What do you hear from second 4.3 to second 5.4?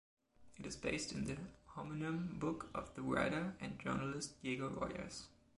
Diego Rojas.